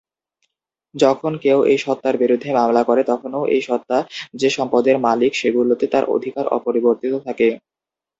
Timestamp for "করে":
2.83-3.01